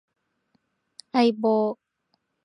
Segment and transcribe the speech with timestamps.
[1.11, 1.77] 相棒